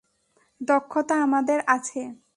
[0.61, 2.01] দক্ষতা আমাদের আছে।